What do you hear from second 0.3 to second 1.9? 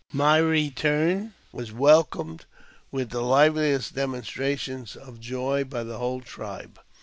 return was